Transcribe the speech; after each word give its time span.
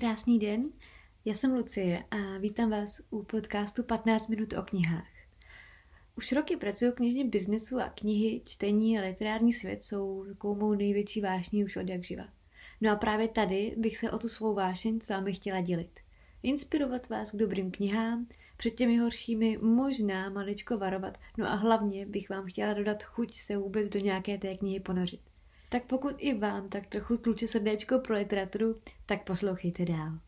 Krásný 0.00 0.38
den, 0.38 0.70
já 1.24 1.34
jsem 1.34 1.54
Lucie 1.54 2.04
a 2.10 2.38
vítám 2.38 2.70
vás 2.70 3.00
u 3.10 3.22
podcastu 3.22 3.82
15 3.82 4.28
minut 4.28 4.52
o 4.52 4.62
knihách. 4.62 5.08
Už 6.16 6.32
roky 6.32 6.56
pracuji 6.56 6.90
v 6.90 6.94
knižním 6.94 7.30
biznesu 7.30 7.80
a 7.80 7.88
knihy, 7.88 8.42
čtení 8.44 8.98
a 8.98 9.02
literární 9.02 9.52
svět 9.52 9.84
jsou 9.84 10.24
takovou 10.28 10.54
mou 10.54 10.74
největší 10.74 11.20
vášní 11.20 11.64
už 11.64 11.76
od 11.76 11.88
jak 11.88 12.04
živa. 12.04 12.24
No 12.80 12.90
a 12.90 12.96
právě 12.96 13.28
tady 13.28 13.74
bych 13.76 13.98
se 13.98 14.10
o 14.10 14.18
tu 14.18 14.28
svou 14.28 14.54
vášeň 14.54 15.00
s 15.00 15.08
vámi 15.08 15.34
chtěla 15.34 15.60
dělit. 15.60 16.00
Inspirovat 16.42 17.08
vás 17.08 17.30
k 17.30 17.36
dobrým 17.36 17.70
knihám, 17.70 18.26
před 18.56 18.70
těmi 18.70 18.98
horšími 18.98 19.58
možná 19.62 20.30
maličko 20.30 20.78
varovat, 20.78 21.18
no 21.38 21.46
a 21.46 21.54
hlavně 21.54 22.06
bych 22.06 22.30
vám 22.30 22.46
chtěla 22.46 22.74
dodat 22.74 23.02
chuť 23.02 23.38
se 23.38 23.56
vůbec 23.56 23.88
do 23.88 23.98
nějaké 23.98 24.38
té 24.38 24.56
knihy 24.56 24.80
ponořit. 24.80 25.27
Tak 25.68 25.82
pokud 25.82 26.14
i 26.18 26.34
vám 26.34 26.68
tak 26.68 26.86
trochu 26.86 27.16
tluče 27.16 27.48
srdéčko 27.48 27.98
pro 27.98 28.14
literaturu, 28.14 28.76
tak 29.06 29.24
poslouchejte 29.24 29.84
dál. 29.84 30.18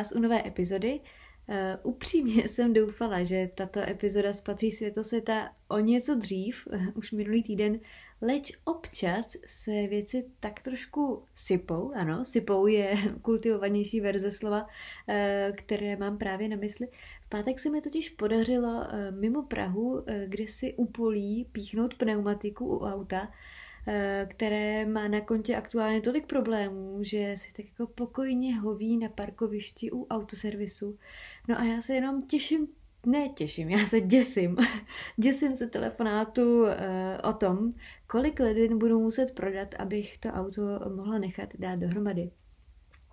Vás 0.00 0.12
u 0.12 0.18
nové 0.18 0.46
epizody. 0.46 1.00
Uh, 1.00 1.56
upřímně 1.92 2.42
jsem 2.48 2.72
doufala, 2.72 3.22
že 3.22 3.50
tato 3.54 3.80
epizoda 3.80 4.32
spatří 4.32 4.70
světa 4.70 5.50
o 5.68 5.78
něco 5.78 6.14
dřív, 6.14 6.66
uh, 6.66 6.86
už 6.94 7.12
minulý 7.12 7.42
týden, 7.42 7.80
leč 8.22 8.52
občas 8.64 9.36
se 9.46 9.70
věci 9.70 10.24
tak 10.40 10.60
trošku 10.60 11.24
sypou, 11.36 11.92
ano, 11.94 12.24
sypou 12.24 12.66
je 12.66 12.94
kultivovanější 13.22 14.00
verze 14.00 14.30
slova, 14.30 14.62
uh, 14.62 15.56
které 15.56 15.96
mám 15.96 16.18
právě 16.18 16.48
na 16.48 16.56
mysli. 16.56 16.88
V 17.26 17.28
pátek 17.28 17.58
se 17.58 17.70
mi 17.70 17.80
totiž 17.80 18.08
podařilo 18.10 18.86
mimo 19.10 19.42
Prahu, 19.42 20.04
kde 20.26 20.46
si 20.48 20.74
upolí 20.74 21.46
píchnout 21.52 21.94
pneumatiku 21.94 22.66
u 22.66 22.78
auta, 22.78 23.28
Eh, 23.28 23.32
které 24.26 24.86
má 24.86 25.08
na 25.08 25.20
kontě 25.20 25.56
aktuálně 25.56 26.00
tolik 26.00 26.26
problémů, 26.26 26.98
že 27.02 27.34
si 27.38 27.52
tak 27.52 27.66
jako 27.66 27.86
pokojně 27.86 28.60
hoví 28.60 28.96
na 28.96 29.08
parkovišti 29.08 29.90
u 29.92 30.06
autoservisu. 30.06 30.98
No 31.48 31.60
a 31.60 31.64
já 31.64 31.82
se 31.82 31.94
jenom 31.94 32.22
těším, 32.22 32.68
ne 33.06 33.28
těším, 33.28 33.70
já 33.70 33.86
se 33.86 34.00
děsím. 34.00 34.56
děsím 35.16 35.56
se 35.56 35.66
telefonátu 35.66 36.62
uh, 36.62 36.68
o 37.22 37.32
tom, 37.32 37.74
kolik 38.06 38.40
ledin 38.40 38.78
budu 38.78 39.00
muset 39.00 39.34
prodat, 39.34 39.74
abych 39.78 40.18
to 40.18 40.28
auto 40.28 40.62
mohla 40.94 41.18
nechat 41.18 41.48
dát 41.58 41.76
dohromady. 41.76 42.30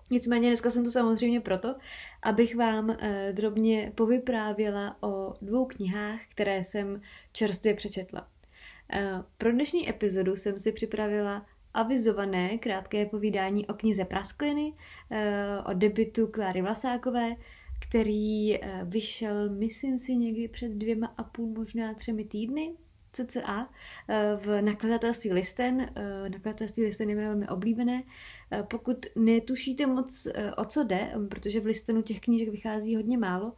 Nicméně 0.10 0.50
dneska 0.50 0.72
jsem 0.72 0.84
tu 0.84 0.92
samozřejmě 0.92 1.42
proto, 1.42 1.76
abych 2.24 2.56
vám 2.56 2.90
uh, 2.90 2.96
drobně 3.32 3.92
povyprávěla 3.96 4.98
o 5.02 5.34
dvou 5.42 5.66
knihách, 5.66 6.20
které 6.30 6.64
jsem 6.64 7.02
čerstvě 7.32 7.74
přečetla. 7.74 8.28
Pro 9.38 9.52
dnešní 9.52 9.90
epizodu 9.90 10.36
jsem 10.36 10.60
si 10.60 10.72
připravila 10.72 11.46
avizované 11.74 12.58
krátké 12.58 13.06
povídání 13.06 13.68
o 13.68 13.74
knize 13.74 14.06
Praskliny 14.06 14.74
eh, 15.12 15.58
o 15.66 15.74
debitu 15.74 16.28
Kláry 16.28 16.62
Vlasákové, 16.62 17.36
který 17.88 18.56
eh, 18.56 18.82
vyšel, 18.84 19.50
myslím 19.50 20.00
si, 20.00 20.16
někdy 20.16 20.48
před 20.48 20.72
dvěma 20.72 21.14
a 21.18 21.24
půl, 21.24 21.54
možná 21.58 21.94
třemi 21.94 22.26
týdny, 22.26 22.76
cca, 23.14 23.70
v 24.38 24.62
nakladatelství 24.62 25.34
Listen. 25.34 25.94
Nakladatelství 26.30 26.84
Listen 26.84 27.10
je 27.10 27.16
velmi 27.16 27.48
oblíbené. 27.48 28.04
Pokud 28.70 29.06
netušíte 29.16 29.86
moc, 29.86 30.28
o 30.58 30.66
co 30.66 30.84
jde, 30.84 31.12
protože 31.30 31.60
v 31.60 31.66
Listenu 31.66 32.02
těch 32.02 32.20
knížek 32.20 32.50
vychází 32.50 32.96
hodně 32.96 33.18
málo, 33.18 33.54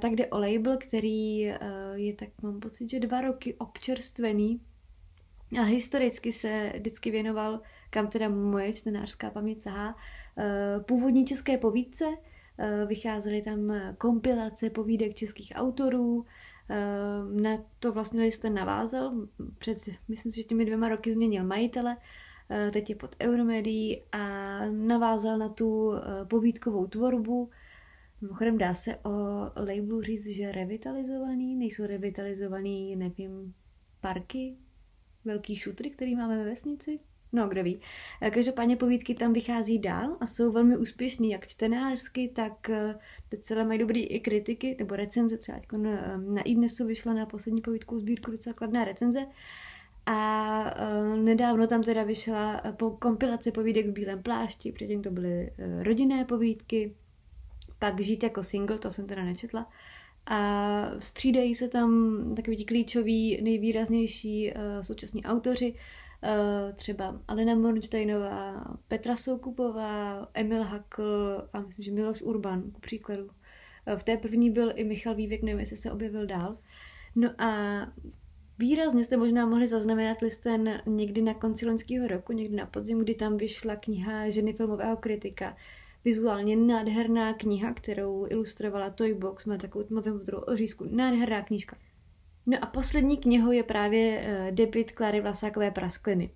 tak 0.00 0.12
jde 0.12 0.26
o 0.26 0.38
label, 0.38 0.78
který 0.78 1.48
eh, 1.48 1.58
je 1.94 2.14
tak, 2.14 2.28
mám 2.42 2.60
pocit, 2.60 2.90
že 2.90 3.00
dva 3.00 3.20
roky 3.20 3.54
občerstvený. 3.54 4.60
A 5.60 5.62
historicky 5.62 6.32
se 6.32 6.72
vždycky 6.76 7.10
věnoval, 7.10 7.60
kam 7.90 8.06
teda 8.06 8.28
moje 8.28 8.72
čtenářská 8.72 9.30
paměť 9.30 9.58
sahá, 9.58 9.96
eh, 10.38 10.80
původní 10.80 11.26
české 11.26 11.58
povídce, 11.58 12.04
vycházely 12.86 13.42
tam 13.42 13.74
kompilace 13.98 14.70
povídek 14.70 15.14
českých 15.14 15.52
autorů, 15.54 16.26
na 17.32 17.50
to 17.78 17.92
vlastně 17.92 18.22
list 18.22 18.44
navázal, 18.44 19.12
před, 19.58 19.78
myslím 20.08 20.32
si, 20.32 20.40
že 20.40 20.44
těmi 20.44 20.64
dvěma 20.64 20.88
roky 20.88 21.12
změnil 21.12 21.44
majitele, 21.44 21.96
teď 22.72 22.90
je 22.90 22.96
pod 22.96 23.16
Euromedií 23.22 24.02
a 24.12 24.18
navázal 24.70 25.38
na 25.38 25.48
tu 25.48 25.92
povídkovou 26.28 26.86
tvorbu, 26.86 27.50
Mimochodem 28.20 28.58
dá 28.58 28.74
se 28.74 28.96
o 28.96 29.10
labelu 29.56 30.02
říct, 30.02 30.26
že 30.26 30.52
revitalizovaný, 30.52 31.56
nejsou 31.56 31.86
revitalizovaný, 31.86 32.96
nevím, 32.96 33.54
parky, 34.00 34.56
velký 35.24 35.56
šutry, 35.56 35.90
který 35.90 36.16
máme 36.16 36.36
ve 36.36 36.44
vesnici? 36.44 37.00
No, 37.32 37.48
kdo 37.48 37.62
ví. 37.62 37.80
Každopádně 38.30 38.76
povídky 38.76 39.14
tam 39.14 39.32
vychází 39.32 39.78
dál 39.78 40.16
a 40.20 40.26
jsou 40.26 40.52
velmi 40.52 40.76
úspěšný, 40.76 41.30
jak 41.30 41.46
čtenářsky, 41.46 42.28
tak 42.28 42.70
eh, 42.70 42.98
docela 43.30 43.64
mají 43.64 43.78
dobrý 43.78 44.06
i 44.06 44.20
kritiky, 44.20 44.76
nebo 44.78 44.96
recenze, 44.96 45.38
třeba 45.38 45.58
jako 45.58 45.76
na, 45.76 46.42
iDnesu 46.42 46.86
vyšla 46.86 47.14
na 47.14 47.26
poslední 47.26 47.60
povídku 47.60 48.00
sbírku 48.00 48.30
docela 48.30 48.54
kladná 48.54 48.84
recenze. 48.84 49.26
A 50.06 50.74
nedávno 51.16 51.66
tam 51.66 51.82
teda 51.82 52.02
vyšla 52.02 52.62
po 52.76 52.90
kompilace 52.90 53.52
povídek 53.52 53.86
v 53.86 53.92
bílém 53.92 54.22
plášti, 54.22 54.72
předtím 54.72 55.02
to 55.02 55.10
byly 55.10 55.52
rodinné 55.82 56.24
povídky, 56.24 56.94
pak 57.80 58.00
žít 58.00 58.22
jako 58.22 58.44
single, 58.44 58.78
to 58.78 58.90
jsem 58.90 59.06
teda 59.06 59.24
nečetla. 59.24 59.70
A 60.26 60.90
střídají 60.98 61.54
se 61.54 61.68
tam 61.68 62.20
takový 62.36 62.56
ti 62.56 62.64
klíčoví, 62.64 63.40
nejvýraznější 63.42 64.52
uh, 64.52 64.82
současní 64.82 65.24
autoři, 65.24 65.72
uh, 65.74 66.76
třeba 66.76 67.20
Alena 67.28 67.54
Mornsteinová, 67.54 68.64
Petra 68.88 69.16
Soukupová, 69.16 70.28
Emil 70.34 70.62
Hakl 70.62 71.48
a 71.52 71.60
myslím, 71.60 71.84
že 71.84 71.92
Miloš 71.92 72.22
Urban, 72.22 72.70
ku 72.70 72.80
příkladu. 72.80 73.24
Uh, 73.24 73.30
v 73.96 74.04
té 74.04 74.16
první 74.16 74.50
byl 74.50 74.72
i 74.74 74.84
Michal 74.84 75.14
Vývěk, 75.14 75.42
nevím, 75.42 75.60
jestli 75.60 75.76
se 75.76 75.92
objevil 75.92 76.26
dál. 76.26 76.56
No 77.16 77.30
a 77.38 77.52
Výrazně 78.60 79.04
jste 79.04 79.16
možná 79.16 79.46
mohli 79.46 79.68
zaznamenat 79.68 80.20
listen 80.22 80.82
někdy 80.86 81.22
na 81.22 81.34
konci 81.34 81.66
loňského 81.66 82.08
roku, 82.08 82.32
někdy 82.32 82.56
na 82.56 82.66
podzim, 82.66 82.98
kdy 82.98 83.14
tam 83.14 83.36
vyšla 83.36 83.76
kniha 83.76 84.30
ženy 84.30 84.52
filmového 84.52 84.96
kritika, 84.96 85.56
vizuálně 86.04 86.56
nádherná 86.56 87.34
kniha, 87.34 87.74
kterou 87.74 88.26
ilustrovala 88.30 88.90
Toybox, 88.90 89.44
má 89.44 89.56
takovou 89.56 89.84
tmavě 89.84 90.12
modrou 90.12 90.38
ořízku. 90.38 90.84
Nádherná 90.90 91.42
knížka. 91.42 91.76
No 92.46 92.58
a 92.60 92.66
poslední 92.66 93.16
knihou 93.16 93.52
je 93.52 93.62
právě 93.62 94.20
uh, 94.20 94.54
debit 94.54 94.92
Klary 94.92 95.20
Vlasákové 95.20 95.70
Praskliny. 95.70 96.30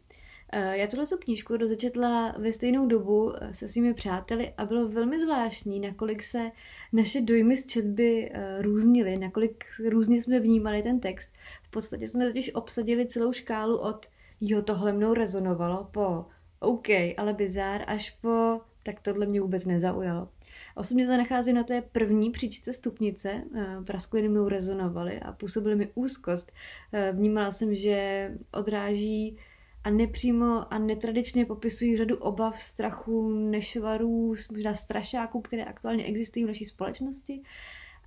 Uh, 0.55 0.61
já 0.61 0.87
tuhle 0.87 1.07
knížku 1.19 1.57
dozečetla 1.57 2.35
ve 2.39 2.53
stejnou 2.53 2.87
dobu 2.87 3.25
uh, 3.25 3.33
se 3.53 3.69
svými 3.69 3.95
přáteli 3.95 4.53
a 4.57 4.65
bylo 4.65 4.89
velmi 4.89 5.21
zvláštní, 5.21 5.81
nakolik 5.81 6.23
se 6.23 6.51
naše 6.93 7.21
dojmy 7.21 7.57
z 7.57 7.67
četby 7.67 8.33
různily, 8.61 9.19
nakolik 9.19 9.65
různě 9.89 10.23
jsme 10.23 10.41
vnímali 10.41 10.83
ten 10.83 11.01
text. 11.01 11.35
V 11.63 11.71
podstatě 11.71 12.09
jsme 12.09 12.27
totiž 12.27 12.55
obsadili 12.55 13.07
celou 13.07 13.33
škálu 13.33 13.79
od 13.79 14.07
jo, 14.41 14.63
tohle 14.63 14.93
mnou 14.93 15.15
rezonovalo 15.15 15.89
po 15.93 16.27
OK, 16.61 16.89
ale 17.17 17.33
bizár, 17.33 17.85
až 17.87 18.11
po 18.11 18.61
tak 18.85 19.01
tohle 19.01 19.27
mě 19.27 19.41
vůbec 19.41 19.67
nezaujalo. 19.67 20.29
Osobně 20.77 21.07
se 21.07 21.19
nacházím 21.19 21.55
na 21.55 21.63
té 21.63 21.83
první 21.83 22.31
příčce 22.31 22.73
stupnice, 22.73 23.43
eh, 23.55 23.77
praskliny 23.87 24.29
mnou 24.29 24.49
rezonovaly 24.49 25.21
a 25.21 25.33
působily 25.33 25.77
mi 25.77 25.89
úzkost. 25.95 26.53
Eh, 26.93 27.13
vnímala 27.13 27.51
jsem, 27.51 27.75
že 27.75 28.31
odráží 28.53 29.39
a 29.85 29.91
nepřímo 29.91 30.73
a 30.73 30.79
netradičně 30.79 31.47
popisují 31.47 31.97
řadu 31.97 32.17
obav, 32.17 32.61
strachu, 32.61 33.29
nešvarů, 33.31 34.35
možná 34.53 34.75
strašáků, 34.75 35.41
které 35.41 35.65
aktuálně 35.65 36.05
existují 36.05 36.45
v 36.45 36.49
naší 36.49 36.65
společnosti 36.65 37.43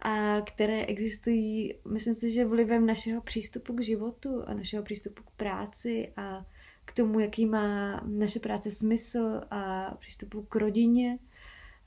a 0.02 0.42
které 0.42 0.86
existují, 0.86 1.74
myslím 1.92 2.16
si, 2.16 2.32
že 2.32 2.46
vlivem 2.46 2.86
našeho 2.86 3.22
přístupu 3.22 3.74
k 3.74 3.82
životu 3.82 4.44
a 4.46 4.54
našeho 4.54 4.84
přístupu 4.84 5.24
k 5.24 5.32
práci 5.32 6.14
a 6.18 6.46
k 6.88 6.94
tomu, 6.94 7.20
jaký 7.20 7.46
má 7.46 8.02
naše 8.08 8.40
práce 8.40 8.72
smysl 8.72 9.42
a 9.52 9.94
přístupu 10.00 10.42
k 10.42 10.56
rodině, 10.56 11.20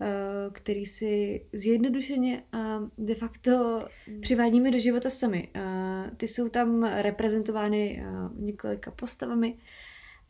eh, 0.00 0.06
který 0.52 0.86
si 0.86 1.44
zjednodušeně 1.52 2.42
a 2.52 2.80
de 2.98 3.14
facto 3.14 3.84
přivádíme 4.20 4.70
do 4.70 4.78
života 4.78 5.10
sami. 5.10 5.48
Eh, 5.54 6.10
ty 6.16 6.28
jsou 6.28 6.48
tam 6.48 6.84
reprezentovány 6.84 8.02
eh, 8.02 8.06
několika 8.36 8.90
postavami 8.90 9.56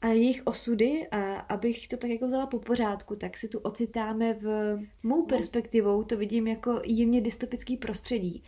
a 0.00 0.08
jejich 0.08 0.42
osudy 0.44 1.08
a 1.10 1.38
abych 1.38 1.88
to 1.88 1.96
tak 1.96 2.10
jako 2.10 2.26
vzala 2.26 2.46
po 2.46 2.58
pořádku, 2.58 3.16
tak 3.16 3.38
si 3.38 3.48
tu 3.48 3.58
ocitáme 3.58 4.34
v 4.34 4.78
mou 5.02 5.26
perspektivou, 5.26 6.04
to 6.04 6.16
vidím 6.16 6.46
jako 6.46 6.80
jemně 6.84 7.20
dystopický 7.20 7.76
prostředí. 7.76 8.44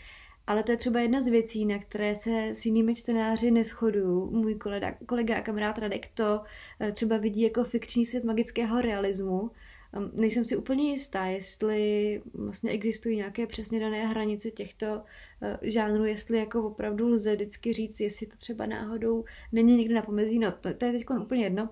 Ale 0.47 0.63
to 0.63 0.71
je 0.71 0.77
třeba 0.77 1.01
jedna 1.01 1.21
z 1.21 1.29
věcí, 1.29 1.67
na 1.67 1.79
které 1.79 2.15
se 2.15 2.49
s 2.49 2.67
jinými 2.67 2.95
čtenáři 2.95 3.51
neschoduju. 3.51 4.31
Můj 4.31 4.55
kolega, 4.55 4.95
kolega 5.07 5.37
a 5.37 5.41
kamarád 5.41 5.79
Radek 5.79 6.07
to 6.15 6.41
eh, 6.81 6.93
třeba 6.93 7.17
vidí 7.17 7.43
jako 7.43 7.65
fikční 7.65 8.07
svět 8.07 8.25
magického 8.25 8.81
realismu. 8.81 9.51
Ehm, 9.93 10.11
nejsem 10.15 10.45
si 10.45 10.57
úplně 10.57 10.91
jistá, 10.91 11.25
jestli 11.25 12.23
vlastně 12.35 12.71
existují 12.71 13.17
nějaké 13.17 13.47
přesně 13.47 13.81
dané 13.81 14.07
hranice 14.07 14.51
těchto 14.51 15.03
eh, 15.43 15.59
žánrů, 15.63 16.05
jestli 16.05 16.39
jako 16.39 16.67
opravdu 16.67 17.09
lze 17.09 17.35
vždycky 17.35 17.73
říct, 17.73 18.01
jestli 18.01 18.27
to 18.27 18.37
třeba 18.37 18.67
náhodou 18.67 19.25
není 19.53 19.77
někde 19.77 19.95
na 19.95 20.03
pomezí. 20.03 20.39
No, 20.39 20.53
to, 20.53 20.75
to 20.75 20.85
je 20.85 20.93
teď 20.93 21.07
úplně 21.11 21.45
jedno. 21.45 21.69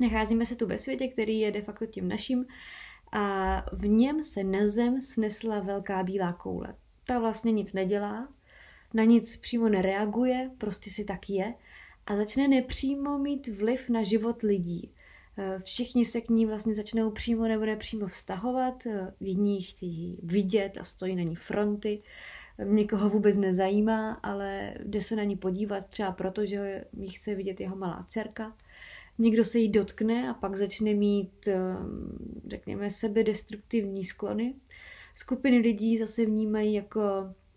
Nacházíme 0.00 0.46
se 0.46 0.56
tu 0.56 0.66
ve 0.66 0.78
světě, 0.78 1.08
který 1.08 1.40
je 1.40 1.52
de 1.52 1.62
facto 1.62 1.86
tím 1.86 2.08
naším 2.08 2.46
a 3.12 3.64
v 3.72 3.86
něm 3.86 4.24
se 4.24 4.44
na 4.44 4.68
zem 4.68 5.00
snesla 5.00 5.60
velká 5.60 6.02
bílá 6.02 6.32
koule 6.32 6.74
ta 7.08 7.18
vlastně 7.18 7.52
nic 7.52 7.72
nedělá, 7.72 8.28
na 8.94 9.04
nic 9.04 9.36
přímo 9.36 9.68
nereaguje, 9.68 10.50
prostě 10.58 10.90
si 10.90 11.04
tak 11.04 11.30
je 11.30 11.54
a 12.06 12.16
začne 12.16 12.48
nepřímo 12.48 13.18
mít 13.18 13.48
vliv 13.48 13.88
na 13.88 14.02
život 14.02 14.42
lidí. 14.42 14.90
Eh, 15.38 15.58
všichni 15.64 16.04
se 16.04 16.20
k 16.20 16.28
ní 16.28 16.46
vlastně 16.46 16.74
začnou 16.74 17.10
přímo 17.10 17.48
nebo 17.48 17.64
nepřímo 17.64 18.06
vztahovat, 18.06 18.86
eh, 18.86 19.14
jedni 19.20 19.62
chtějí 19.62 20.18
vidět 20.22 20.78
a 20.80 20.84
stojí 20.84 21.16
na 21.16 21.22
ní 21.22 21.36
fronty, 21.36 22.02
někoho 22.64 23.10
vůbec 23.10 23.38
nezajímá, 23.38 24.12
ale 24.12 24.74
jde 24.84 25.00
se 25.00 25.16
na 25.16 25.24
ní 25.24 25.36
podívat 25.36 25.86
třeba 25.86 26.12
proto, 26.12 26.46
že 26.46 26.84
ji 26.96 27.08
chce 27.08 27.34
vidět 27.34 27.60
jeho 27.60 27.76
malá 27.76 28.06
dcerka. 28.08 28.56
Někdo 29.18 29.44
se 29.44 29.58
jí 29.58 29.68
dotkne 29.68 30.30
a 30.30 30.34
pak 30.34 30.56
začne 30.56 30.94
mít, 30.94 31.48
eh, 31.48 31.56
řekněme, 32.48 32.90
sebedestruktivní 32.90 34.04
sklony, 34.04 34.54
Skupiny 35.18 35.58
lidí 35.58 35.98
zase 35.98 36.26
vnímají 36.26 36.74
jako 36.74 37.00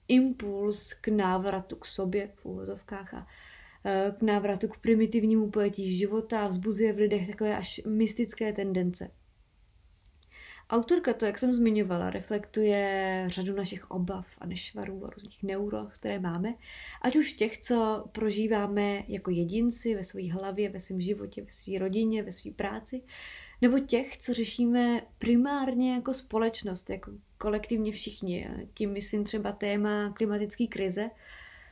impuls 0.07 0.93
k 0.93 1.07
návratu 1.07 1.75
k 1.75 1.85
sobě 1.85 2.31
v 2.35 2.45
úvozovkách 2.45 3.13
a 3.13 3.27
e, 3.85 4.11
k 4.17 4.21
návratu 4.21 4.67
k 4.67 4.77
primitivnímu 4.77 5.49
pojetí 5.49 5.97
života 5.97 6.45
a 6.45 6.47
vzbuzuje 6.47 6.93
v 6.93 6.97
lidech 6.97 7.27
takové 7.27 7.57
až 7.57 7.81
mystické 7.87 8.53
tendence. 8.53 9.11
Autorka 10.71 11.13
to, 11.13 11.25
jak 11.25 11.37
jsem 11.37 11.53
zmiňovala, 11.53 12.09
reflektuje 12.09 13.23
řadu 13.27 13.55
našich 13.55 13.91
obav 13.91 14.27
a 14.37 14.45
nešvarů 14.45 15.05
a 15.05 15.09
různých 15.09 15.43
neuroz, 15.43 15.93
které 15.93 16.19
máme, 16.19 16.53
ať 17.01 17.15
už 17.15 17.33
těch, 17.33 17.57
co 17.57 18.05
prožíváme 18.11 19.03
jako 19.07 19.31
jedinci 19.31 19.95
ve 19.95 20.03
své 20.03 20.31
hlavě, 20.31 20.69
ve 20.69 20.79
svém 20.79 21.01
životě, 21.01 21.41
ve 21.41 21.51
své 21.51 21.79
rodině, 21.79 22.23
ve 22.23 22.31
své 22.31 22.51
práci, 22.51 23.01
nebo 23.61 23.79
těch, 23.79 24.17
co 24.17 24.33
řešíme 24.33 25.01
primárně 25.19 25.93
jako 25.93 26.13
společnost, 26.13 26.89
jako 26.89 27.11
kolektivně 27.37 27.91
všichni. 27.91 28.49
Tím 28.73 28.93
myslím 28.93 29.23
třeba 29.23 29.51
téma 29.51 30.13
klimatické 30.13 30.67
krize. 30.67 31.09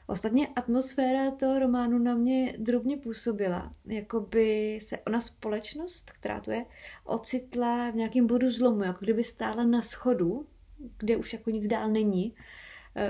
Ostatně 0.09 0.47
atmosféra 0.47 1.31
toho 1.31 1.59
románu 1.59 1.99
na 1.99 2.15
mě 2.15 2.55
drobně 2.57 2.97
působila, 2.97 3.73
jako 3.85 4.19
by 4.19 4.79
se 4.81 4.97
ona 4.97 5.21
společnost, 5.21 6.11
která 6.11 6.39
to 6.39 6.51
je, 6.51 6.65
ocitla 7.05 7.91
v 7.91 7.95
nějakém 7.95 8.27
bodu 8.27 8.51
zlomu, 8.51 8.83
jako 8.83 8.99
kdyby 9.01 9.23
stála 9.23 9.63
na 9.63 9.81
schodu, 9.81 10.45
kde 10.97 11.17
už 11.17 11.33
jako 11.33 11.49
nic 11.49 11.67
dál 11.67 11.89
není. 11.89 12.35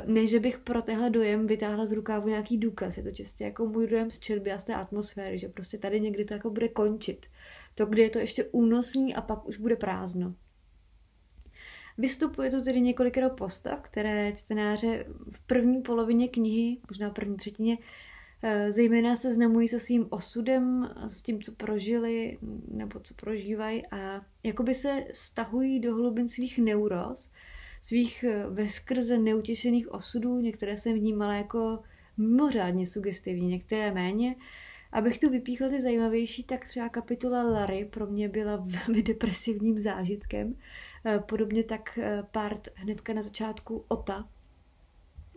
Ne, 0.06 0.28
že 0.28 0.40
bych 0.40 0.58
pro 0.58 0.82
tehle 0.82 1.10
dojem 1.10 1.48
vytáhla 1.48 1.86
z 1.86 1.92
rukávu 1.92 2.28
nějaký 2.28 2.58
důkaz, 2.58 2.98
je 2.98 3.04
to 3.04 3.12
čistě 3.12 3.44
jako 3.44 3.66
můj 3.66 3.88
dojem 3.88 4.12
z 4.12 4.20
čerby 4.20 4.52
a 4.52 4.60
z 4.60 4.64
té 4.64 4.76
atmosféry, 4.76 5.40
že 5.40 5.48
prostě 5.48 5.78
tady 5.78 6.02
někdy 6.02 6.26
to 6.26 6.34
jako 6.34 6.50
bude 6.50 6.68
končit. 6.68 7.26
To, 7.76 7.86
kde 7.86 8.04
je 8.04 8.10
to 8.10 8.20
ještě 8.20 8.44
únosný 8.44 9.16
a 9.16 9.22
pak 9.22 9.48
už 9.48 9.58
bude 9.58 9.76
prázdno. 9.76 10.36
Vystupuje 12.00 12.52
tu 12.52 12.62
tedy 12.62 12.82
několikero 12.82 13.30
postav, 13.30 13.82
které 13.82 14.34
čtenáře 14.36 15.06
v 15.32 15.40
první 15.40 15.82
polovině 15.82 16.28
knihy, 16.28 16.78
možná 16.90 17.10
v 17.10 17.14
první 17.14 17.38
třetině, 17.38 17.78
eh, 18.44 18.72
zejména 18.72 19.16
se 19.16 19.34
znamují 19.34 19.68
se 19.68 19.80
svým 19.80 20.08
osudem, 20.10 20.90
s 21.08 21.22
tím, 21.22 21.42
co 21.42 21.52
prožili 21.52 22.38
nebo 22.68 23.00
co 23.00 23.14
prožívají 23.14 23.88
a 23.92 24.22
jakoby 24.44 24.76
se 24.76 25.06
stahují 25.12 25.80
do 25.80 25.96
hlubin 25.96 26.30
svých 26.30 26.58
neuroz, 26.58 27.32
svých 27.82 28.24
eh, 28.24 28.46
veskrze 28.50 29.18
neutěšených 29.18 29.94
osudů. 29.94 30.40
Některé 30.40 30.78
jsem 30.78 30.94
vnímala 30.94 31.34
jako 31.34 31.80
mimořádně 32.18 32.88
sugestivní, 32.88 33.48
některé 33.48 33.94
méně. 33.94 34.36
Abych 34.92 35.20
tu 35.20 35.30
vypíchla 35.30 35.70
ty 35.70 35.82
zajímavější, 35.82 36.44
tak 36.44 36.68
třeba 36.68 36.90
kapitola 36.90 37.44
Larry 37.44 37.86
pro 37.86 38.08
mě 38.08 38.30
byla 38.30 38.56
velmi 38.88 39.04
depresivním 39.04 39.80
zážitkem. 39.80 40.56
Eh, 41.06 41.20
podobně 41.20 41.64
tak 41.64 41.98
eh, 41.98 42.24
part 42.32 42.68
hnedka 42.76 43.14
na 43.14 43.22
začátku 43.22 43.86
Ota. 43.88 44.28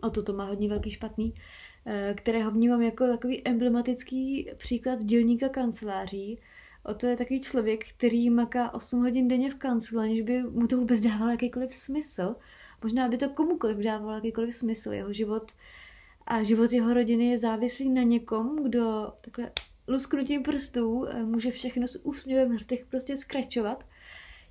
Oto 0.01 0.23
to 0.23 0.33
má 0.33 0.45
hodně 0.45 0.69
velký 0.69 0.91
špatný, 0.91 1.33
eh, 1.85 2.13
kterého 2.17 2.51
vnímám 2.51 2.81
jako 2.81 3.07
takový 3.07 3.47
emblematický 3.47 4.49
příklad 4.57 5.03
dělníka 5.03 5.49
kanceláří. 5.49 6.39
O 6.83 6.93
to 6.93 7.07
je 7.07 7.17
takový 7.17 7.41
člověk, 7.41 7.89
který 7.89 8.29
maká 8.29 8.73
8 8.73 9.01
hodin 9.01 9.27
denně 9.27 9.51
v 9.51 9.55
kanclu, 9.55 9.99
aniž 9.99 10.21
by 10.21 10.43
mu 10.43 10.67
to 10.67 10.77
vůbec 10.77 10.99
dávalo 10.99 11.31
jakýkoliv 11.31 11.73
smysl. 11.73 12.35
Možná 12.83 13.07
by 13.07 13.17
to 13.17 13.29
komukoliv 13.29 13.77
dávalo 13.77 14.15
jakýkoliv 14.15 14.55
smysl. 14.55 14.93
Jeho 14.93 15.13
život 15.13 15.51
a 16.27 16.43
život 16.43 16.71
jeho 16.71 16.93
rodiny 16.93 17.25
je 17.25 17.37
závislý 17.37 17.89
na 17.89 18.03
někom, 18.03 18.63
kdo 18.63 19.13
takhle 19.21 19.51
lusknutím 19.87 20.43
prstů 20.43 21.07
může 21.23 21.51
všechno 21.51 21.87
s 21.87 22.05
úsměvem 22.05 22.51
hrtech 22.51 22.85
prostě 22.85 23.17
skračovat 23.17 23.83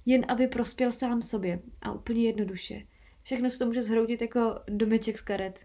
jen 0.07 0.25
aby 0.29 0.47
prospěl 0.47 0.93
sám 0.93 1.23
sobě 1.23 1.61
a 1.83 1.93
úplně 1.93 2.23
jednoduše. 2.23 2.83
Všechno 3.23 3.51
se 3.51 3.59
to 3.59 3.67
může 3.67 3.83
zhroutit 3.83 4.23
jako 4.23 4.61
domeček 4.69 5.19
z 5.19 5.23
karet 5.23 5.61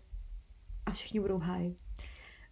a 0.85 0.91
všichni 0.91 1.19
budou 1.19 1.37
háji. 1.37 1.75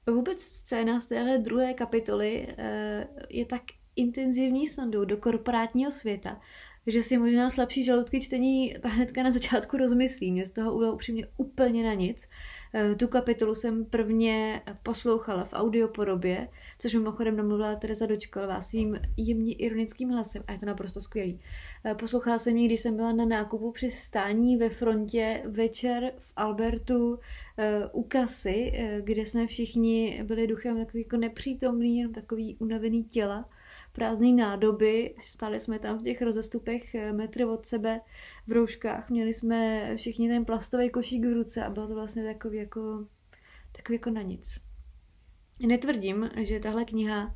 Vůbec 0.07 0.41
scéna 0.41 0.99
z 0.99 1.05
téhle 1.05 1.37
druhé 1.37 1.73
kapitoly 1.73 2.47
eh, 2.57 3.07
je 3.29 3.45
tak 3.45 3.61
intenzivní 3.95 4.67
sondou 4.67 5.05
do 5.05 5.17
korporátního 5.17 5.91
světa, 5.91 6.41
že 6.87 7.03
si 7.03 7.17
možná 7.17 7.49
slabší 7.49 7.83
žaludky 7.83 8.21
čtení 8.21 8.75
ta 8.81 8.89
hnedka 8.89 9.23
na 9.23 9.31
začátku 9.31 9.77
rozmyslí. 9.77 10.31
Mě 10.31 10.45
z 10.45 10.51
toho 10.51 10.77
bylo 10.77 10.93
upřímně 10.93 11.27
úplně 11.37 11.83
na 11.83 11.93
nic. 11.93 12.29
Eh, 12.77 12.95
tu 12.95 13.07
kapitolu 13.07 13.55
jsem 13.55 13.85
prvně 13.85 14.61
poslouchala 14.83 15.45
v 15.45 15.53
audiopodobě, 15.53 16.47
což 16.79 16.93
mimochodem 16.93 17.37
namluvila 17.37 17.75
Teresa 17.75 18.05
Dočkalová 18.05 18.61
svým 18.61 18.99
jemně 19.17 19.53
ironickým 19.53 20.09
hlasem 20.09 20.43
a 20.47 20.51
je 20.51 20.59
to 20.59 20.65
naprosto 20.65 21.01
skvělý. 21.01 21.39
Eh, 21.85 21.95
poslouchala 21.95 22.39
jsem 22.39 22.57
ji, 22.57 22.67
když 22.67 22.79
jsem 22.79 22.95
byla 22.95 23.11
na 23.11 23.25
nákupu 23.25 23.71
při 23.71 23.91
stání 23.91 24.57
ve 24.57 24.69
frontě 24.69 25.41
večer 25.45 26.11
v 26.17 26.31
Albertu 26.35 27.19
eh, 27.57 27.87
u 27.91 28.03
kasy, 28.03 28.71
kde 29.01 29.21
jsme 29.21 29.47
všichni 29.47 30.23
byli 30.23 30.47
duchem 30.47 30.77
takový 30.77 31.03
jako 31.03 31.17
nepřítomný, 31.17 31.97
jenom 31.97 32.13
takový 32.13 32.55
unavený 32.59 33.03
těla 33.03 33.49
prázdné 33.95 34.31
nádoby. 34.31 35.15
Stáli 35.19 35.59
jsme 35.59 35.79
tam 35.79 35.99
v 35.99 36.03
těch 36.03 36.21
rozestupech 36.21 36.95
eh, 36.95 37.13
metry 37.13 37.45
od 37.45 37.65
sebe 37.65 38.01
v 38.47 38.51
rouškách. 38.51 39.09
Měli 39.09 39.33
jsme 39.33 39.91
všichni 39.95 40.29
ten 40.29 40.45
plastový 40.45 40.89
košík 40.89 41.25
v 41.25 41.33
ruce 41.33 41.63
a 41.65 41.69
bylo 41.69 41.87
to 41.87 41.95
vlastně 41.95 42.23
takový 42.23 42.57
jako, 42.57 43.05
takový 43.71 43.95
jako 43.95 44.09
na 44.09 44.21
nic. 44.21 44.59
Netvrdím, 45.67 46.29
že 46.41 46.59
tahle 46.59 46.85
kniha 46.85 47.35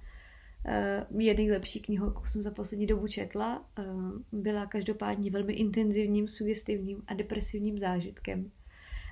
eh, 0.66 1.06
je 1.18 1.34
nejlepší 1.34 1.80
knihou, 1.80 2.06
jakou 2.06 2.26
jsem 2.26 2.42
za 2.42 2.52
poslední 2.52 2.88
dobu 2.88 3.08
četla. 3.08 3.70
Eh, 3.80 3.84
byla 4.32 4.66
každopádně 4.66 5.32
velmi 5.32 5.54
intenzivním, 5.54 6.28
sugestivním 6.28 7.04
a 7.08 7.14
depresivním 7.14 7.80
zážitkem. 7.80 8.52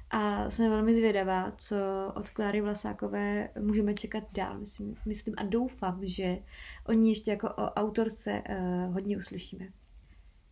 A 0.09 0.49
jsem 0.49 0.69
velmi 0.69 0.95
zvědavá, 0.95 1.51
co 1.57 1.75
od 2.15 2.29
Kláry 2.29 2.61
Vlasákové 2.61 3.49
můžeme 3.59 3.93
čekat 3.93 4.23
dál. 4.31 4.59
Myslím, 4.59 4.95
myslím 5.05 5.35
a 5.37 5.43
doufám, 5.43 5.99
že 6.03 6.37
o 6.85 6.93
ní 6.93 7.09
ještě 7.09 7.31
jako 7.31 7.47
o 7.47 7.73
autorce 7.73 8.43
uh, 8.49 8.93
hodně 8.93 9.17
uslyšíme. 9.17 9.67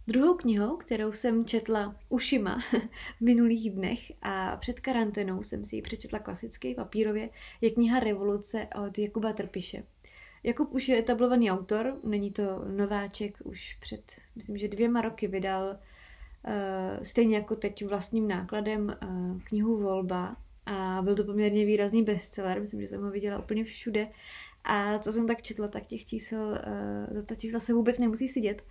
Druhou 0.07 0.33
knihou, 0.33 0.77
kterou 0.77 1.11
jsem 1.11 1.45
četla 1.45 1.95
ušima 2.09 2.59
v 3.17 3.21
minulých 3.21 3.71
dnech 3.71 3.99
a 4.21 4.57
před 4.57 4.79
karanténou 4.79 5.43
jsem 5.43 5.65
si 5.65 5.75
ji 5.75 5.81
přečetla 5.81 6.19
klasicky 6.19 6.75
papírově, 6.75 7.29
je 7.61 7.71
kniha 7.71 7.99
Revoluce 7.99 8.67
od 8.87 8.97
Jakuba 8.97 9.33
Trpiše. 9.33 9.83
Jakub 10.43 10.73
už 10.73 10.87
je 10.87 10.99
etablovaný 10.99 11.51
autor, 11.51 11.99
není 12.03 12.31
to 12.31 12.65
nováček, 12.77 13.37
už 13.43 13.77
před, 13.81 14.21
myslím, 14.35 14.57
že 14.57 14.67
dvěma 14.67 15.01
roky 15.01 15.27
vydal 15.27 15.77
stejně 17.01 17.35
jako 17.35 17.55
teď 17.55 17.85
vlastním 17.85 18.27
nákladem 18.27 18.89
eh, 18.89 19.07
knihu 19.43 19.77
Volba 19.77 20.35
a 20.65 21.01
byl 21.01 21.15
to 21.15 21.23
poměrně 21.23 21.65
výrazný 21.65 22.03
bestseller, 22.03 22.61
myslím, 22.61 22.81
že 22.81 22.87
jsem 22.87 23.03
ho 23.03 23.11
viděla 23.11 23.39
úplně 23.39 23.63
všude 23.63 24.07
a 24.63 24.99
co 24.99 25.11
jsem 25.11 25.27
tak 25.27 25.41
četla, 25.41 25.67
tak 25.67 25.85
těch 25.85 26.05
čísel, 26.05 26.59
za 27.11 27.21
ta 27.21 27.35
čísla 27.35 27.59
se 27.59 27.73
vůbec 27.73 27.99
nemusí 27.99 28.27
stydět. 28.27 28.63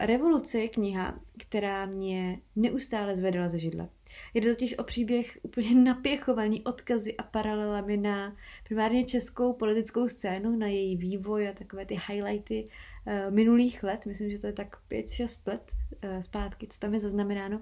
Revoluce 0.00 0.58
je 0.58 0.68
kniha, 0.68 1.20
která 1.38 1.86
mě 1.86 2.40
neustále 2.56 3.16
zvedala 3.16 3.48
ze 3.48 3.58
židle. 3.58 3.88
Jde 4.34 4.50
totiž 4.50 4.78
o 4.78 4.84
příběh 4.84 5.38
úplně 5.42 5.74
napěchovaný 5.84 6.64
odkazy 6.64 7.16
a 7.16 7.22
paralelami 7.22 7.96
na 7.96 8.36
primárně 8.64 9.04
českou 9.04 9.52
politickou 9.52 10.08
scénu, 10.08 10.56
na 10.56 10.66
její 10.66 10.96
vývoj 10.96 11.48
a 11.48 11.52
takové 11.52 11.86
ty 11.86 11.98
highlighty 12.08 12.68
uh, 13.06 13.34
minulých 13.34 13.82
let. 13.82 14.06
Myslím, 14.06 14.30
že 14.30 14.38
to 14.38 14.46
je 14.46 14.52
tak 14.52 14.76
5-6 14.90 15.48
let 15.50 15.72
uh, 16.04 16.20
zpátky, 16.20 16.66
co 16.66 16.78
tam 16.78 16.94
je 16.94 17.00
zaznamenáno. 17.00 17.60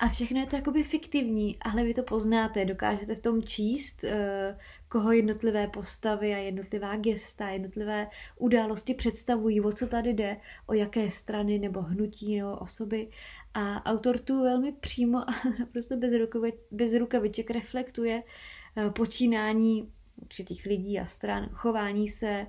A 0.00 0.08
všechno 0.08 0.40
je 0.40 0.46
to 0.46 0.56
jakoby 0.56 0.84
fiktivní, 0.84 1.56
ale 1.60 1.84
vy 1.84 1.94
to 1.94 2.02
poznáte, 2.02 2.64
dokážete 2.64 3.14
v 3.14 3.20
tom 3.20 3.42
číst, 3.42 4.04
eh, 4.04 4.58
koho 4.88 5.12
jednotlivé 5.12 5.66
postavy 5.66 6.34
a 6.34 6.38
jednotlivá 6.38 6.96
gesta, 6.96 7.48
jednotlivé 7.48 8.06
události 8.36 8.94
představují, 8.94 9.60
o 9.60 9.72
co 9.72 9.86
tady 9.86 10.12
jde, 10.12 10.36
o 10.66 10.74
jaké 10.74 11.10
strany 11.10 11.58
nebo 11.58 11.82
hnutí 11.82 12.36
nebo 12.36 12.56
osoby. 12.56 13.08
A 13.54 13.86
autor 13.86 14.18
tu 14.18 14.42
velmi 14.42 14.72
přímo 14.72 15.18
a 15.30 15.34
naprosto 15.58 15.96
bez, 15.96 16.20
rukavi, 16.20 16.52
bez 16.70 16.94
rukaviček 16.94 17.50
reflektuje 17.50 18.22
eh, 18.76 18.90
počínání 18.90 19.92
určitých 20.16 20.66
lidí 20.66 21.00
a 21.00 21.06
stran, 21.06 21.48
chování 21.52 22.08
se, 22.08 22.46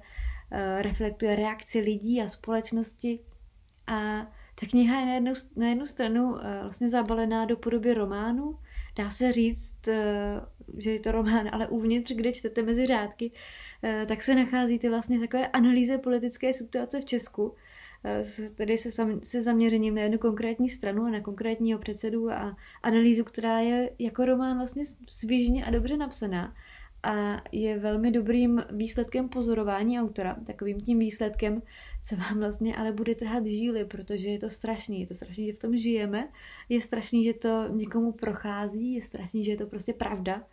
eh, 0.52 0.82
reflektuje 0.82 1.36
reakci 1.36 1.80
lidí 1.80 2.22
a 2.22 2.28
společnosti 2.28 3.20
a 3.88 4.28
ta 4.60 4.68
kniha 4.70 5.00
je 5.00 5.06
na 5.06 5.14
jednu, 5.14 5.34
na 5.56 5.68
jednu 5.68 5.86
stranu 5.86 6.38
eh, 6.38 6.60
vlastně 6.62 6.90
zabalená 6.90 7.46
do 7.46 7.58
podoby 7.58 7.94
románu. 7.94 8.60
Dá 8.96 9.10
se 9.10 9.32
říct, 9.32 9.78
že 10.78 10.92
je 10.92 11.00
to 11.00 11.12
román, 11.12 11.50
ale 11.52 11.68
uvnitř, 11.68 12.14
kde 12.14 12.32
čtete 12.34 12.62
mezi 12.62 12.86
řádky, 12.86 13.32
tak 14.08 14.24
se 14.24 14.36
nacházíte 14.36 14.90
vlastně 14.90 15.20
takové 15.20 15.48
analýze 15.48 15.98
politické 15.98 16.54
situace 16.54 17.02
v 17.02 17.06
Česku, 17.06 17.56
tedy 18.56 18.78
se, 18.78 18.90
se 19.24 19.42
zaměřením 19.42 19.96
na 19.96 20.02
jednu 20.02 20.18
konkrétní 20.18 20.70
stranu 20.70 21.04
a 21.04 21.10
na 21.10 21.22
konkrétního 21.22 21.80
předsedu 21.80 22.32
a 22.32 22.58
analýzu, 22.84 23.24
která 23.24 23.60
je 23.60 23.92
jako 24.00 24.26
román 24.26 24.58
vlastně 24.58 24.84
svěžně 25.08 25.66
a 25.66 25.72
dobře 25.72 25.98
napsaná 25.98 26.54
a 27.04 27.42
je 27.52 27.80
velmi 27.80 28.12
dobrým 28.12 28.64
výsledkem 28.72 29.30
pozorování 29.30 30.00
autora, 30.00 30.38
takovým 30.48 30.82
tím 30.82 31.00
výsledkem, 31.00 31.62
co 32.04 32.16
vám 32.16 32.40
vlastně 32.40 32.76
ale 32.76 32.92
bude 32.92 33.16
trhat 33.16 33.46
žíly, 33.46 33.86
protože 33.86 34.30
je 34.30 34.40
to 34.40 34.50
strašný, 34.50 35.02
je 35.02 35.08
to 35.08 35.14
strašný, 35.14 35.46
že 35.46 35.54
v 35.54 35.60
tom 35.60 35.78
žijeme, 35.78 36.30
je 36.70 36.82
strašný, 36.82 37.24
že 37.24 37.34
to 37.34 37.68
někomu 37.68 38.12
prochází, 38.12 38.94
je 38.94 39.02
strašný, 39.02 39.44
že 39.44 39.52
je 39.52 39.58
to 39.58 39.66
prostě 39.66 39.94
pravda, 39.94 40.44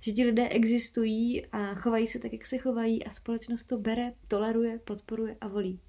že 0.00 0.12
ti 0.12 0.24
lidé 0.24 0.48
existují 0.48 1.46
a 1.46 1.74
chovají 1.74 2.06
se 2.06 2.18
tak, 2.18 2.32
jak 2.32 2.46
se 2.46 2.58
chovají 2.58 3.04
a 3.04 3.10
společnost 3.10 3.64
to 3.64 3.78
bere, 3.78 4.12
toleruje, 4.28 4.78
podporuje 4.78 5.36
a 5.40 5.48
volí. 5.48 5.80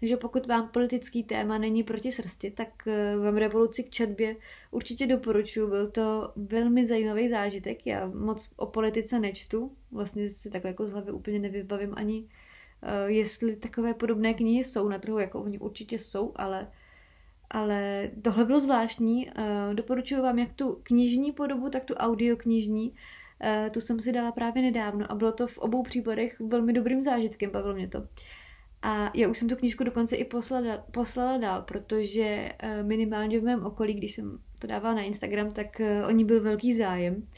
Takže 0.00 0.16
pokud 0.16 0.46
vám 0.46 0.68
politický 0.68 1.24
téma 1.24 1.58
není 1.58 1.82
proti 1.82 2.12
srsti, 2.12 2.50
tak 2.50 2.68
eh, 2.86 3.16
vám 3.16 3.36
revoluci 3.36 3.84
k 3.84 3.90
četbě 3.90 4.36
určitě 4.70 5.06
doporučuji. 5.06 5.68
Byl 5.68 5.90
to 5.90 6.32
velmi 6.36 6.86
zajímavý 6.86 7.28
zážitek. 7.28 7.86
Já 7.86 8.06
moc 8.06 8.52
o 8.56 8.66
politice 8.66 9.18
nečtu. 9.18 9.72
Vlastně 9.92 10.30
si 10.30 10.50
takhle 10.50 10.70
jako 10.70 10.86
z 10.86 10.92
hlavy 10.92 11.12
úplně 11.12 11.38
nevybavím 11.38 11.94
ani, 11.96 12.28
eh, 12.82 13.10
jestli 13.10 13.56
takové 13.56 13.94
podobné 13.94 14.34
knihy 14.34 14.64
jsou 14.64 14.88
na 14.88 14.98
trhu, 14.98 15.18
jako 15.18 15.40
oni 15.40 15.58
určitě 15.58 15.98
jsou, 15.98 16.32
ale 16.36 16.70
ale 17.50 18.10
tohle 18.22 18.44
bylo 18.44 18.60
zvláštní. 18.60 19.30
Eh, 19.30 19.74
doporučuji 19.74 20.20
vám 20.22 20.38
jak 20.38 20.52
tu 20.52 20.80
knižní 20.82 21.32
podobu, 21.32 21.70
tak 21.70 21.84
tu 21.84 21.94
audioknižní. 21.94 22.94
Tu 23.70 23.80
jsem 23.80 24.00
si 24.00 24.12
dala 24.12 24.32
právě 24.32 24.62
nedávno 24.62 25.12
a 25.12 25.14
bylo 25.14 25.32
to 25.32 25.46
v 25.46 25.58
obou 25.58 25.82
případech 25.82 26.40
velmi 26.40 26.72
dobrým 26.72 27.02
zážitkem, 27.02 27.50
bavilo 27.50 27.74
mě 27.74 27.88
to. 27.88 28.06
A 28.86 29.10
já 29.14 29.28
už 29.28 29.38
jsem 29.38 29.48
tu 29.48 29.56
knížku 29.56 29.84
dokonce 29.84 30.16
i 30.16 30.24
poslala, 30.24 30.84
poslala 30.90 31.38
dál, 31.38 31.62
protože 31.62 32.52
eh, 32.58 32.82
minimálně 32.82 33.40
v 33.40 33.42
mém 33.42 33.66
okolí, 33.66 33.94
když 33.94 34.12
jsem 34.14 34.38
to 34.58 34.66
dávala 34.66 34.94
na 34.94 35.02
Instagram, 35.02 35.52
tak 35.52 35.80
eh, 35.80 36.06
o 36.06 36.10
ní 36.10 36.24
byl 36.24 36.42
velký 36.42 36.74
zájem 36.74 37.28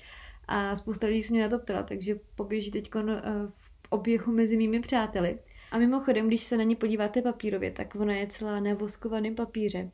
a 0.49 0.77
spousta 0.77 1.07
lidí 1.07 1.23
se 1.23 1.33
mě 1.33 1.43
na 1.43 1.49
to 1.49 1.59
ptala, 1.59 1.83
takže 1.83 2.21
poběží 2.35 2.71
teď 2.71 2.91
eh, 2.97 3.03
v 3.49 3.71
oběhu 3.91 4.33
mezi 4.33 4.57
mými 4.57 4.81
přáteli. 4.81 5.39
A 5.71 5.79
mimochodem, 5.79 6.27
když 6.27 6.43
se 6.43 6.57
na 6.57 6.65
ní 6.65 6.77
podíváte 6.77 7.23
papírově, 7.23 7.71
tak 7.71 7.95
ona 7.95 8.15
je 8.15 8.27
celá 8.27 8.61
na 8.61 8.75
voskovaném 8.75 9.35
papíře, 9.35 9.91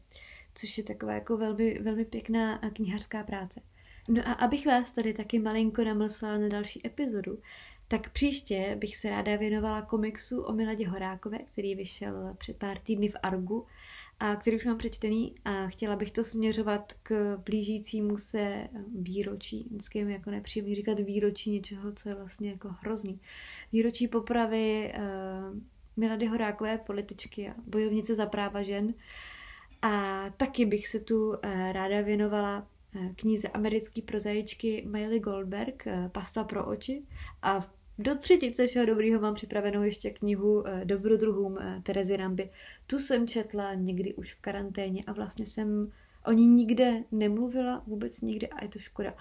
což 0.54 0.78
je 0.78 0.84
taková 0.84 1.12
jako 1.12 1.36
velmi, 1.36 1.78
velmi 1.78 2.04
pěkná 2.04 2.58
knihařská 2.58 3.24
práce. 3.24 3.60
No 4.08 4.28
a 4.28 4.32
abych 4.32 4.66
vás 4.66 4.90
tady 4.90 5.14
taky 5.14 5.38
malinko 5.38 5.84
namlsala 5.84 6.38
na 6.38 6.48
další 6.48 6.86
epizodu, 6.86 7.38
tak 7.94 8.10
příště 8.10 8.76
bych 8.80 8.96
se 8.96 9.10
ráda 9.10 9.36
věnovala 9.36 9.82
komiksu 9.82 10.42
o 10.42 10.52
Miladě 10.52 10.88
Horákové, 10.88 11.38
který 11.38 11.74
vyšel 11.74 12.34
před 12.38 12.56
pár 12.56 12.78
týdny 12.78 13.08
v 13.08 13.16
Argu 13.22 13.66
a 14.20 14.36
který 14.36 14.56
už 14.56 14.64
mám 14.64 14.78
přečtený 14.78 15.34
a 15.44 15.66
chtěla 15.66 15.96
bych 15.96 16.10
to 16.10 16.24
směřovat 16.24 16.92
k 17.02 17.36
blížícímu 17.44 18.18
se 18.18 18.68
výročí. 18.98 19.66
Vždycky 19.70 19.98
je 19.98 20.04
mi 20.04 20.12
jako 20.12 20.30
nepříjemný 20.30 20.74
říkat 20.74 21.00
výročí 21.00 21.50
něčeho, 21.50 21.92
co 21.92 22.08
je 22.08 22.14
vlastně 22.14 22.50
jako 22.50 22.68
hrozný. 22.80 23.20
Výročí 23.72 24.08
popravy 24.08 24.94
uh, 24.96 25.58
Milady 25.96 26.26
Horákové, 26.26 26.78
političky 26.78 27.48
a 27.48 27.54
bojovnice 27.66 28.14
za 28.14 28.26
práva 28.26 28.62
žen. 28.62 28.94
A 29.82 30.24
taky 30.36 30.66
bych 30.66 30.88
se 30.88 31.00
tu 31.00 31.28
uh, 31.28 31.36
ráda 31.72 32.00
věnovala 32.00 32.66
Eh, 32.96 33.14
knize 33.16 33.48
americké 33.48 34.02
prozaičky 34.02 34.84
Miley 34.86 35.20
Goldberg 35.20 35.84
Pasta 36.12 36.44
pro 36.44 36.66
oči 36.66 37.02
a 37.42 37.73
do 37.98 38.14
třetice 38.14 38.66
všeho 38.66 38.86
dobrýho 38.86 39.20
mám 39.20 39.34
připravenou 39.34 39.82
ještě 39.82 40.10
knihu 40.10 40.66
eh, 40.66 40.84
Dobrodruhům 40.84 41.58
Terezy 41.82 42.16
Ramby. 42.16 42.50
Tu 42.86 42.98
jsem 42.98 43.28
četla 43.28 43.74
někdy 43.74 44.14
už 44.14 44.34
v 44.34 44.40
karanténě 44.40 45.04
a 45.06 45.12
vlastně 45.12 45.46
jsem 45.46 45.92
o 46.26 46.32
ní 46.32 46.46
nikde 46.46 47.04
nemluvila, 47.12 47.82
vůbec 47.86 48.20
nikde 48.20 48.46
a 48.46 48.64
je 48.64 48.68
to 48.68 48.78
škoda. 48.78 49.14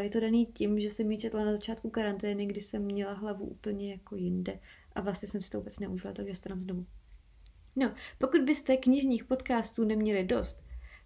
Je 0.00 0.10
to 0.10 0.20
daný 0.20 0.46
tím, 0.46 0.80
že 0.80 0.90
jsem 0.90 1.12
ji 1.12 1.18
četla 1.18 1.44
na 1.44 1.52
začátku 1.52 1.90
karantény, 1.90 2.46
kdy 2.46 2.60
jsem 2.60 2.82
měla 2.82 3.12
hlavu 3.12 3.44
úplně 3.44 3.90
jako 3.92 4.16
jinde 4.16 4.60
a 4.94 5.00
vlastně 5.00 5.28
jsem 5.28 5.42
si 5.42 5.50
to 5.50 5.58
vůbec 5.58 5.78
neužila, 5.78 6.14
takže 6.14 6.34
se 6.34 6.42
tam 6.42 6.62
znovu. 6.62 6.86
No, 7.76 7.94
pokud 8.18 8.40
byste 8.40 8.76
knižních 8.76 9.24
podcastů 9.24 9.84
neměli 9.84 10.24
dost, 10.24 10.62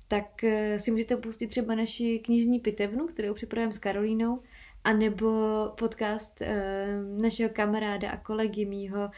tak 0.08 0.44
eh, 0.44 0.78
si 0.80 0.90
můžete 0.90 1.16
pustit 1.16 1.46
třeba 1.46 1.74
naši 1.74 2.18
knižní 2.18 2.60
pitevnu, 2.60 3.06
kterou 3.06 3.34
připravujeme 3.34 3.72
s 3.72 3.78
Karolínou, 3.78 4.42
anebo 4.84 5.28
podcast 5.78 6.40
uh, 6.40 7.22
našeho 7.22 7.50
kamaráda 7.50 8.10
a 8.10 8.16
kolegy 8.16 8.64
mýho 8.64 9.04
uh, 9.04 9.10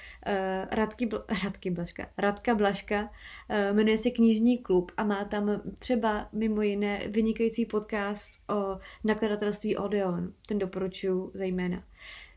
Radky, 0.71 1.07
Bl- 1.07 1.25
Radky 1.45 1.71
Blaška, 1.71 2.09
Radka 2.19 2.55
Blaška, 2.55 3.03
uh, 3.03 3.77
jmenuje 3.77 3.99
se 3.99 4.11
Knižní 4.11 4.59
klub 4.59 4.93
a 4.97 5.05
má 5.05 5.25
tam 5.25 5.63
třeba 5.79 6.29
mimo 6.33 6.63
jiné 6.63 7.09
vynikající 7.09 7.67
podcast 7.67 8.33
o 8.49 8.79
nakladatelství 9.05 9.77
Odeon. 9.77 10.33
Ten 10.49 10.59
doporučuji 10.59 11.31
zejména. 11.35 11.83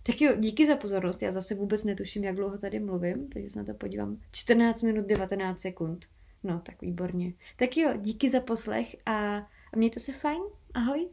Tak 0.04 0.22
jo, 0.22 0.34
díky 0.38 0.66
za 0.66 0.76
pozornost. 0.76 1.22
Já 1.22 1.32
zase 1.32 1.56
vůbec 1.56 1.84
netuším, 1.84 2.24
jak 2.24 2.36
dlouho 2.36 2.58
tady 2.58 2.80
mluvím, 2.80 3.28
takže 3.28 3.50
se 3.50 3.60
na 3.60 3.66
to 3.66 3.74
podívám. 3.74 4.18
14 4.32 4.84
minut 4.84 5.06
19 5.06 5.60
sekund. 5.60 6.06
No, 6.44 6.62
tak 6.66 6.82
výborně. 6.82 7.34
Tak 7.56 7.78
jo, 7.78 7.94
díky 7.98 8.30
za 8.30 8.40
poslech 8.40 8.96
a, 9.06 9.36
a 9.74 9.76
mějte 9.76 10.00
se 10.00 10.14
fajn. 10.14 10.42
Ahoj. 10.74 11.10